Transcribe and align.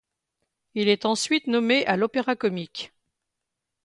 Il 0.73 0.87
est 0.87 1.05
ensuite 1.05 1.45
nommé 1.45 1.85
à 1.85 1.95
l'Opéra-Comique. 1.95 2.91